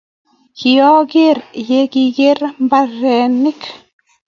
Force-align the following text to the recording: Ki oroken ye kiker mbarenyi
Ki 0.57 0.71
oroken 0.89 1.37
ye 1.67 1.79
kiker 1.93 2.39
mbarenyi 2.63 3.51